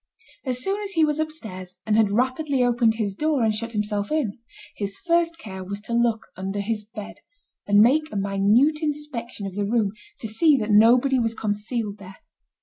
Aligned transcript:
As 0.47 0.59
soon 0.63 0.81
as 0.81 0.93
he 0.93 1.05
was 1.05 1.19
upstairs, 1.19 1.77
and 1.85 1.95
had 1.95 2.09
rapidly 2.11 2.63
opened 2.63 2.95
his 2.95 3.13
door 3.13 3.43
and 3.43 3.53
shut 3.53 3.73
himself 3.73 4.11
in, 4.11 4.39
his 4.75 4.97
first 4.97 5.37
care 5.37 5.63
was 5.63 5.79
to 5.81 5.93
look 5.93 6.25
under 6.35 6.59
his 6.59 6.83
bed, 6.83 7.19
and 7.67 7.81
make 7.81 8.11
a 8.11 8.15
minute 8.15 8.81
inspection 8.81 9.45
of 9.45 9.53
the 9.53 9.63
room 9.67 9.91
to 10.19 10.27
see 10.27 10.57
that 10.57 10.71
nobody 10.71 11.19
was 11.19 11.35
concealed 11.35 11.99
there. 11.99 12.17